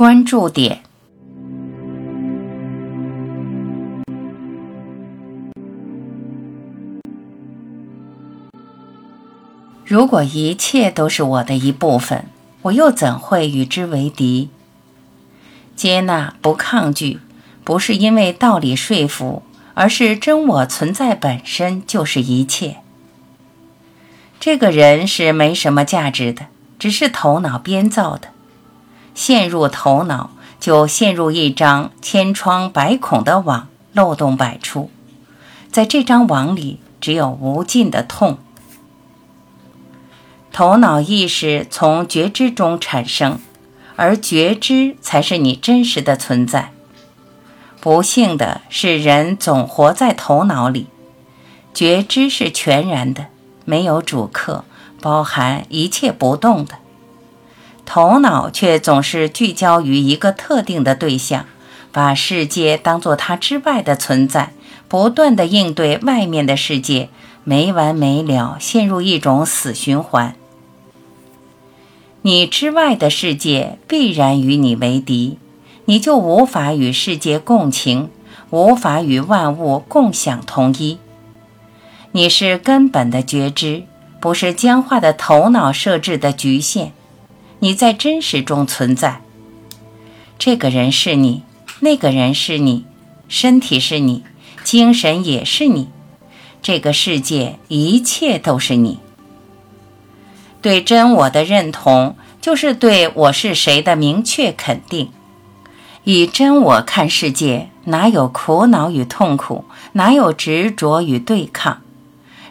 [0.00, 0.80] 关注点：
[9.84, 12.24] 如果一切都是我的一部分，
[12.62, 14.48] 我又怎会与之为敌？
[15.76, 17.20] 接纳不抗拒，
[17.62, 19.42] 不是因为道理说服，
[19.74, 22.78] 而是真我存在本身就是一切。
[24.40, 26.46] 这个人是没什么价值的，
[26.78, 28.28] 只是头脑编造的。
[29.20, 34.90] 陷入头脑，就陷入一张千疮百孔的网，漏洞百出。
[35.70, 38.38] 在这张网里，只有无尽的痛。
[40.50, 43.38] 头脑意识从觉知中产生，
[43.96, 46.72] 而觉知才是你真实的存在。
[47.78, 50.86] 不幸的是，人总活在头脑里。
[51.74, 53.26] 觉知是全然的，
[53.66, 54.64] 没有主客，
[55.02, 56.76] 包含一切不动的。
[57.92, 61.46] 头脑却总是聚焦于一个特定的对象，
[61.90, 64.52] 把世界当作它之外的存在，
[64.86, 67.08] 不断的应对外面的世界，
[67.42, 70.36] 没完没了，陷入一种死循环。
[72.22, 75.38] 你之外的世界必然与你为敌，
[75.86, 78.08] 你就无法与世界共情，
[78.50, 81.00] 无法与万物共享同一。
[82.12, 83.82] 你是根本的觉知，
[84.20, 86.92] 不是僵化的头脑设置的局限。
[87.60, 89.20] 你在真实中存在。
[90.38, 91.42] 这个人是你，
[91.80, 92.86] 那个人是你，
[93.28, 94.24] 身体是你，
[94.64, 95.88] 精神也是你，
[96.62, 98.98] 这个世界一切都是你。
[100.62, 105.10] 对真我的认同，就是对我是谁的明确肯定。
[106.04, 111.82] 以真我看世界，哪有苦恼与痛苦，哪有执着与对抗？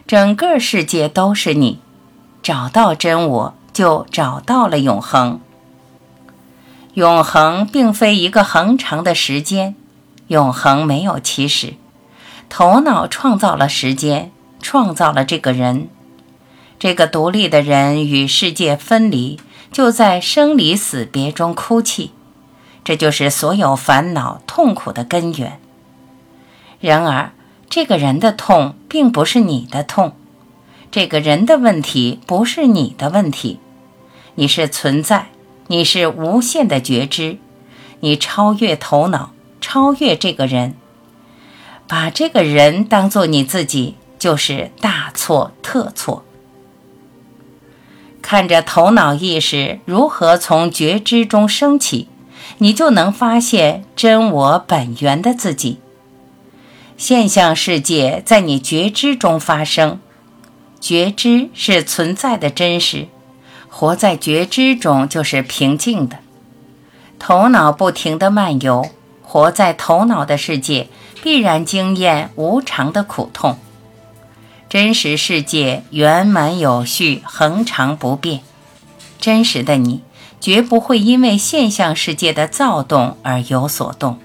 [0.06, 1.80] 整个世界都是你。
[2.42, 5.40] 找到真我，就找到了永恒。
[6.92, 9.74] 永恒并非一个恒长的时间，
[10.26, 11.76] 永恒没有起始。
[12.50, 15.88] 头脑创造了时间，创造了这个人。
[16.78, 19.40] 这个独立的人与世界分离，
[19.72, 22.10] 就在生离死别中哭泣，
[22.84, 25.58] 这就是所有烦恼痛苦的根源。
[26.80, 27.32] 然而，
[27.70, 30.12] 这个人的痛并不是你的痛，
[30.90, 33.58] 这个人的问题不是你的问题。
[34.40, 35.26] 你是存在，
[35.66, 37.36] 你是无限的觉知，
[38.00, 40.76] 你超越头脑，超越这个人，
[41.86, 46.24] 把这个人当做你自己，就是大错特错。
[48.22, 52.08] 看着头脑意识如何从觉知中升起，
[52.56, 55.80] 你就能发现真我本源的自己。
[56.96, 60.00] 现象世界在你觉知中发生，
[60.80, 63.08] 觉知是存在的真实，
[63.70, 66.18] 活在觉知中就是平静的。
[67.18, 68.90] 头脑不停地漫游，
[69.22, 70.88] 活在头脑的世界
[71.22, 73.58] 必然经验无常的苦痛。
[74.68, 78.40] 真实世界圆满有序，恒常不变。
[79.18, 80.02] 真实的你
[80.40, 84.18] 绝不会因为现象世界的躁动而有所动。